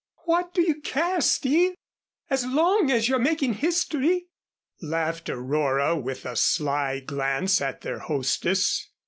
[0.25, 1.75] "What do you care, Steve,
[2.31, 4.29] as long as you're making history?"
[4.81, 8.89] laughed Aurora, with a sly glance at their hostess.